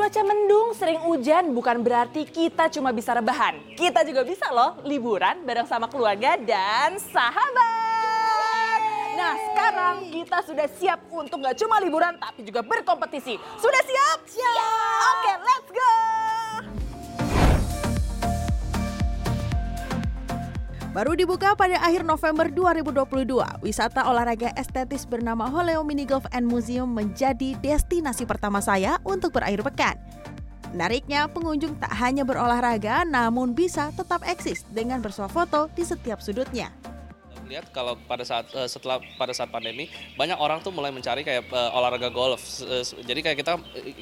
Cuaca 0.00 0.22
mendung, 0.22 0.70
sering 0.72 1.02
hujan 1.02 1.50
bukan 1.50 1.82
berarti 1.82 2.22
kita 2.24 2.70
cuma 2.70 2.94
bisa 2.94 3.10
rebahan. 3.12 3.58
Kita 3.74 4.06
juga 4.06 4.22
bisa 4.22 4.48
loh 4.48 4.80
liburan 4.86 5.44
bareng 5.44 5.66
sama 5.68 5.90
keluarga 5.90 6.38
dan 6.40 6.96
sahabat. 6.96 7.79
Nah 9.30 9.38
sekarang 9.46 10.10
kita 10.10 10.42
sudah 10.42 10.66
siap 10.74 11.06
untuk 11.06 11.38
nggak 11.38 11.54
cuma 11.62 11.78
liburan 11.78 12.18
tapi 12.18 12.42
juga 12.42 12.66
berkompetisi. 12.66 13.38
Sudah 13.62 13.82
siap? 13.86 14.18
Siap. 14.26 14.58
Oke, 15.06 15.32
let's 15.46 15.70
go. 15.70 15.92
Baru 20.90 21.14
dibuka 21.14 21.54
pada 21.54 21.78
akhir 21.78 22.02
November 22.02 22.50
2022, 22.50 23.62
wisata 23.62 24.10
olahraga 24.10 24.50
estetis 24.58 25.06
bernama 25.06 25.46
Holeo 25.46 25.86
Mini 25.86 26.10
Golf 26.10 26.26
and 26.34 26.50
Museum 26.50 26.90
menjadi 26.90 27.54
destinasi 27.62 28.26
pertama 28.26 28.58
saya 28.58 28.98
untuk 29.06 29.38
berakhir 29.38 29.62
pekan. 29.62 29.94
Menariknya, 30.74 31.30
pengunjung 31.30 31.78
tak 31.78 31.94
hanya 32.02 32.26
berolahraga, 32.26 33.06
namun 33.06 33.54
bisa 33.54 33.94
tetap 33.94 34.26
eksis 34.26 34.66
dengan 34.74 34.98
bersuah 34.98 35.30
foto 35.30 35.70
di 35.78 35.86
setiap 35.86 36.18
sudutnya 36.18 36.74
lihat 37.50 37.74
kalau 37.74 37.98
pada 38.06 38.22
saat 38.22 38.46
uh, 38.54 38.70
setelah 38.70 39.02
pada 39.18 39.34
saat 39.34 39.50
pandemi 39.50 39.90
banyak 40.14 40.38
orang 40.38 40.62
tuh 40.62 40.70
mulai 40.70 40.94
mencari 40.94 41.26
kayak 41.26 41.50
uh, 41.50 41.74
olahraga 41.74 42.06
golf. 42.14 42.62
Uh, 42.62 42.86
jadi 43.02 43.20
kayak 43.26 43.36
kita 43.42 43.52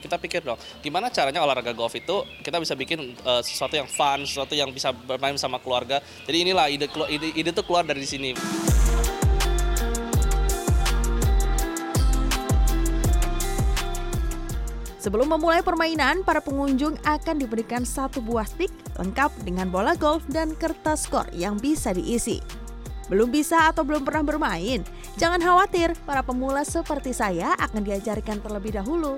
kita 0.04 0.16
pikir 0.20 0.40
dong, 0.44 0.60
gimana 0.84 1.08
caranya 1.08 1.40
olahraga 1.40 1.72
golf 1.72 1.96
itu 1.96 2.20
kita 2.44 2.60
bisa 2.60 2.76
bikin 2.76 3.16
uh, 3.24 3.40
sesuatu 3.40 3.72
yang 3.72 3.88
fun, 3.88 4.28
sesuatu 4.28 4.52
yang 4.52 4.68
bisa 4.68 4.92
bermain 4.92 5.40
sama 5.40 5.56
keluarga. 5.56 6.04
Jadi 6.28 6.44
inilah 6.44 6.68
ide 6.68 6.86
ide, 7.08 7.28
ide 7.32 7.50
tuh 7.56 7.64
keluar 7.64 7.88
dari 7.88 8.04
sini. 8.04 8.36
Sebelum 14.98 15.30
memulai 15.30 15.64
permainan, 15.64 16.20
para 16.20 16.42
pengunjung 16.42 17.00
akan 17.06 17.40
diberikan 17.40 17.86
satu 17.86 18.20
buah 18.20 18.44
stick 18.44 18.68
lengkap 18.98 19.30
dengan 19.40 19.70
bola 19.70 19.96
golf 19.96 20.26
dan 20.28 20.52
kertas 20.58 21.08
skor 21.08 21.24
yang 21.32 21.56
bisa 21.56 21.96
diisi. 21.96 22.57
Belum 23.08 23.32
bisa 23.32 23.72
atau 23.72 23.82
belum 23.82 24.04
pernah 24.04 24.24
bermain? 24.24 24.84
Jangan 25.16 25.40
khawatir, 25.40 25.96
para 26.04 26.20
pemula 26.20 26.60
seperti 26.62 27.16
saya 27.16 27.56
akan 27.56 27.80
diajarkan 27.80 28.44
terlebih 28.44 28.76
dahulu. 28.76 29.16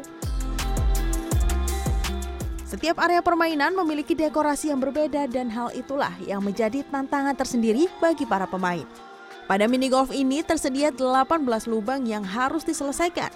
Setiap 2.71 3.03
area 3.03 3.19
permainan 3.19 3.75
memiliki 3.75 4.15
dekorasi 4.15 4.71
yang 4.71 4.79
berbeda 4.79 5.27
dan 5.27 5.51
hal 5.51 5.75
itulah 5.75 6.15
yang 6.23 6.39
menjadi 6.39 6.87
tantangan 6.87 7.35
tersendiri 7.35 7.91
bagi 7.99 8.23
para 8.23 8.47
pemain. 8.47 8.87
Pada 9.51 9.67
mini 9.67 9.91
golf 9.91 10.15
ini 10.15 10.47
tersedia 10.47 10.95
18 10.95 11.43
lubang 11.67 12.07
yang 12.07 12.23
harus 12.23 12.63
diselesaikan. 12.63 13.35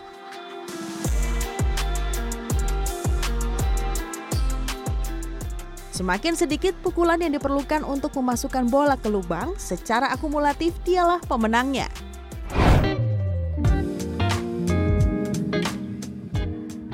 Semakin 5.94 6.34
sedikit 6.34 6.74
pukulan 6.82 7.22
yang 7.22 7.38
diperlukan 7.38 7.86
untuk 7.86 8.18
memasukkan 8.18 8.66
bola 8.66 8.98
ke 8.98 9.06
lubang, 9.06 9.54
secara 9.54 10.10
akumulatif 10.10 10.74
dialah 10.82 11.22
pemenangnya. 11.22 11.86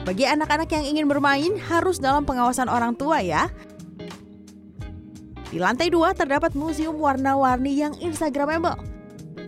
Bagi 0.05 0.29
anak-anak 0.29 0.69
yang 0.69 0.85
ingin 0.85 1.09
bermain, 1.09 1.57
harus 1.73 1.97
dalam 1.97 2.29
pengawasan 2.29 2.69
orang 2.69 2.93
tua 2.93 3.25
ya. 3.25 3.49
Di 5.49 5.57
lantai 5.57 5.89
dua 5.89 6.13
terdapat 6.13 6.53
museum 6.53 7.01
warna-warni 7.01 7.81
yang 7.81 7.97
instagramable. 8.05 8.77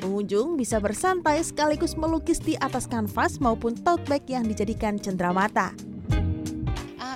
Pengunjung 0.01 0.57
bisa 0.57 0.81
bersantai 0.81 1.45
sekaligus 1.45 1.93
melukis 2.01 2.41
di 2.41 2.57
atas 2.57 2.89
kanvas 2.89 3.37
maupun 3.37 3.77
tote 3.77 4.09
bag 4.09 4.25
yang 4.33 4.49
dijadikan 4.49 4.97
cenderamata. 4.97 5.77
mata 5.77 5.92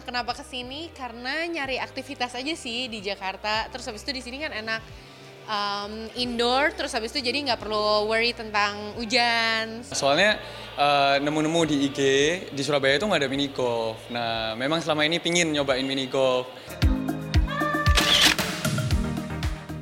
kenapa 0.07 0.39
ke 0.39 0.47
sini 0.47 0.95
karena 0.95 1.43
nyari 1.51 1.83
aktivitas 1.83 2.39
aja 2.39 2.55
sih 2.55 2.87
di 2.87 3.03
Jakarta. 3.03 3.67
Terus 3.75 3.91
habis 3.91 4.07
itu 4.07 4.15
di 4.15 4.23
sini 4.23 4.39
kan 4.39 4.55
enak 4.55 4.81
um, 5.51 5.93
indoor, 6.15 6.71
terus 6.79 6.95
habis 6.95 7.11
itu 7.11 7.27
jadi 7.27 7.43
nggak 7.51 7.59
perlu 7.59 8.07
worry 8.07 8.31
tentang 8.31 8.95
hujan. 8.95 9.83
Soalnya 9.91 10.39
uh, 10.79 11.19
nemu-nemu 11.19 11.61
di 11.67 11.77
IG 11.91 12.01
di 12.55 12.63
Surabaya 12.63 13.03
itu 13.03 13.07
nggak 13.11 13.21
ada 13.27 13.31
mini 13.31 13.51
golf. 13.51 13.99
Nah, 14.15 14.55
memang 14.55 14.79
selama 14.79 15.03
ini 15.03 15.19
pingin 15.19 15.51
nyobain 15.51 15.83
mini 15.83 16.07
golf. 16.07 16.47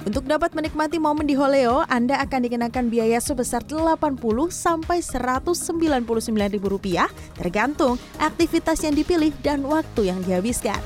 Untuk 0.05 0.29
dapat 0.29 0.53
menikmati 0.53 1.01
momen 1.01 1.25
di 1.25 1.33
Holeo, 1.33 1.81
Anda 1.89 2.21
akan 2.21 2.45
dikenakan 2.45 2.93
biaya 2.93 3.25
sebesar 3.25 3.65
80 3.65 4.21
sampai 4.53 5.01
199 5.01 6.05
ribu 6.53 6.69
rupiah, 6.69 7.09
tergantung 7.33 7.97
aktivitas 8.21 8.85
yang 8.85 8.93
dipilih 8.93 9.33
dan 9.41 9.65
waktu 9.65 10.13
yang 10.13 10.21
dihabiskan. 10.21 10.77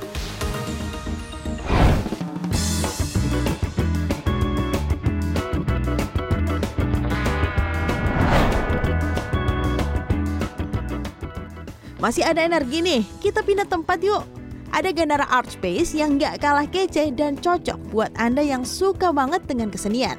Masih 11.98 12.22
ada 12.22 12.46
energi 12.46 12.78
nih, 12.86 13.02
kita 13.18 13.42
pindah 13.42 13.66
tempat 13.66 13.98
yuk. 13.98 14.37
Ada 14.78 14.94
Ganara 14.94 15.26
Art 15.26 15.50
Space 15.58 15.90
yang 15.90 16.22
nggak 16.22 16.38
kalah 16.38 16.62
kece 16.70 17.10
dan 17.10 17.34
cocok 17.34 17.90
buat 17.90 18.14
Anda 18.14 18.46
yang 18.46 18.62
suka 18.62 19.10
banget 19.10 19.42
dengan 19.50 19.74
kesenian. 19.74 20.14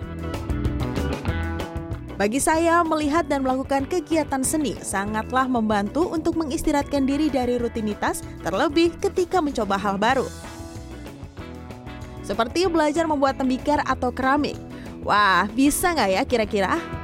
Bagi 2.19 2.43
saya, 2.43 2.83
melihat 2.83 3.23
dan 3.31 3.47
melakukan 3.47 3.87
kegiatan 3.87 4.43
seni 4.43 4.75
sangatlah 4.83 5.47
membantu 5.47 6.11
untuk 6.11 6.35
mengistirahatkan 6.35 7.07
diri 7.07 7.31
dari 7.31 7.55
rutinitas, 7.55 8.19
terlebih 8.43 8.91
ketika 8.99 9.39
mencoba 9.39 9.79
hal 9.79 9.95
baru. 9.95 10.27
Seperti 12.27 12.67
belajar 12.67 13.07
membuat 13.07 13.39
tembikar 13.39 13.79
atau 13.87 14.11
keramik. 14.11 14.59
Wah, 15.07 15.47
bisa 15.55 15.95
nggak 15.95 16.09
ya 16.11 16.21
kira-kira? 16.27 16.98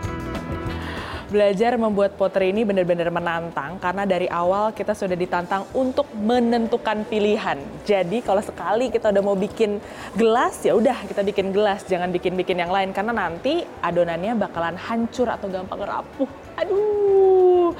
Belajar 1.29 1.77
membuat 1.79 2.17
pottery 2.17 2.53
ini 2.53 2.61
benar-benar 2.65 3.09
menantang 3.09 3.77
karena 3.81 4.03
dari 4.05 4.29
awal 4.29 4.71
kita 4.71 4.93
sudah 4.93 5.17
ditantang 5.17 5.65
untuk 5.73 6.09
menentukan 6.13 7.05
pilihan. 7.09 7.57
Jadi 7.85 8.21
kalau 8.21 8.41
sekali 8.41 8.93
kita 8.93 9.09
udah 9.09 9.23
mau 9.23 9.37
bikin 9.37 9.81
gelas 10.13 10.61
ya 10.61 10.77
udah 10.77 11.05
kita 11.09 11.21
bikin 11.25 11.49
gelas, 11.49 11.85
jangan 11.85 12.13
bikin-bikin 12.13 12.61
yang 12.61 12.71
lain 12.71 12.93
karena 12.93 13.13
nanti 13.13 13.65
adonannya 13.81 14.37
bakalan 14.37 14.77
hancur 14.77 15.29
atau 15.29 15.49
gampang 15.49 15.81
rapuh. 15.81 16.29
Aduh. 16.61 17.73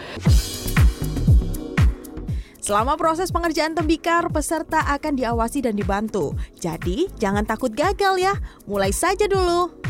Selama 2.66 2.98
proses 2.98 3.30
pengerjaan 3.30 3.78
tembikar, 3.78 4.26
peserta 4.34 4.82
akan 4.90 5.14
diawasi 5.14 5.70
dan 5.70 5.78
dibantu. 5.78 6.34
Jadi, 6.58 7.06
jangan 7.22 7.46
takut 7.46 7.70
gagal 7.70 8.18
ya. 8.18 8.34
Mulai 8.66 8.90
saja 8.90 9.30
dulu. 9.30 9.85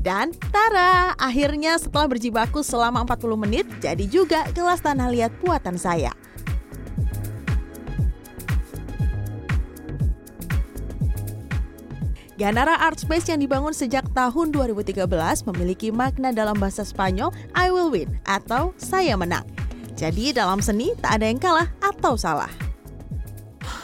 Dan 0.00 0.32
tara, 0.48 1.12
akhirnya 1.20 1.76
setelah 1.76 2.08
berjibaku 2.08 2.64
selama 2.64 3.04
40 3.04 3.36
menit, 3.36 3.68
jadi 3.84 4.00
juga 4.08 4.48
gelas 4.56 4.80
tanah 4.80 5.12
liat 5.12 5.28
buatan 5.44 5.76
saya. 5.76 6.16
Ganara 12.40 12.80
Art 12.80 12.96
Space 12.96 13.28
yang 13.28 13.44
dibangun 13.44 13.76
sejak 13.76 14.08
tahun 14.16 14.48
2013 14.56 15.04
memiliki 15.52 15.92
makna 15.92 16.32
dalam 16.32 16.56
bahasa 16.56 16.80
Spanyol 16.80 17.28
I 17.52 17.68
will 17.68 17.92
win 17.92 18.16
atau 18.24 18.72
saya 18.80 19.12
menang. 19.20 19.44
Jadi 19.92 20.32
dalam 20.32 20.64
seni 20.64 20.96
tak 20.96 21.20
ada 21.20 21.28
yang 21.28 21.36
kalah 21.36 21.68
atau 21.84 22.16
salah. 22.16 22.48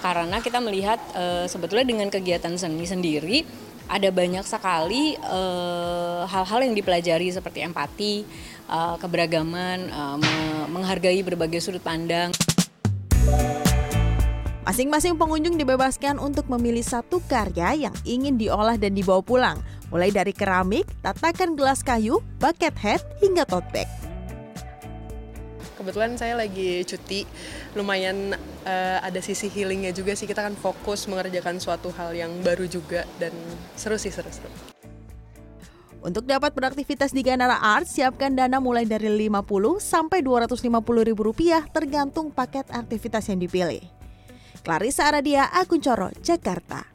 Karena 0.01 0.41
kita 0.41 0.65
melihat 0.65 0.97
e, 1.13 1.45
sebetulnya 1.53 1.85
dengan 1.85 2.09
kegiatan 2.09 2.57
seni 2.57 2.89
sendiri 2.89 3.45
ada 3.87 4.09
banyak 4.11 4.43
sekali 4.43 5.15
eh, 5.15 6.21
hal-hal 6.27 6.61
uh, 6.61 6.65
yang 6.67 6.75
dipelajari 6.75 7.31
seperti 7.31 7.63
empati, 7.63 8.27
uh, 8.67 8.99
keberagaman, 8.99 9.91
uh, 9.91 10.17
menghargai 10.71 11.23
berbagai 11.23 11.63
sudut 11.63 11.83
pandang. 11.83 12.35
Masing-masing 14.67 15.15
pengunjung 15.15 15.55
dibebaskan 15.55 16.19
untuk 16.19 16.51
memilih 16.51 16.83
satu 16.83 17.23
karya 17.31 17.87
yang 17.87 17.95
ingin 18.03 18.35
diolah 18.35 18.75
dan 18.75 18.99
dibawa 18.99 19.23
pulang, 19.23 19.59
mulai 19.95 20.11
dari 20.11 20.35
keramik, 20.35 20.91
tatakan 21.07 21.55
gelas 21.55 21.87
kayu, 21.87 22.19
bucket 22.43 22.75
hat, 22.75 22.99
hingga 23.23 23.47
tote 23.47 23.71
bag. 23.71 24.06
Kebetulan 25.77 26.17
saya 26.17 26.41
lagi 26.41 26.81
cuti, 26.89 27.29
lumayan 27.77 28.33
uh, 28.65 28.99
ada 29.05 29.21
sisi 29.21 29.53
healingnya 29.53 29.93
juga 29.93 30.17
sih. 30.17 30.25
Kita 30.25 30.41
kan 30.41 30.57
fokus 30.57 31.05
mengerjakan 31.05 31.61
suatu 31.61 31.93
hal 31.93 32.17
yang 32.17 32.33
baru 32.41 32.65
juga 32.65 33.05
dan 33.21 33.37
seru 33.77 34.01
sih 34.01 34.09
seru-seru. 34.09 34.49
Untuk 36.01 36.25
dapat 36.25 36.55
beraktivitas 36.55 37.11
di 37.11 37.21
Ganara 37.21 37.59
Art, 37.59 37.91
siapkan 37.91 38.33
dana 38.33 38.63
mulai 38.63 38.87
dari 38.87 39.11
50 39.11 39.83
sampai 39.83 40.23
250 40.23 40.63
ribu 41.03 41.23
rupiah 41.27 41.67
tergantung 41.69 42.31
paket 42.31 42.71
aktivitas 42.71 43.27
yang 43.29 43.43
dipilih. 43.43 43.83
Clarissa 44.63 45.11
Aradia, 45.11 45.51
Akun 45.51 45.83
Coro, 45.83 46.09
Jakarta. 46.23 46.87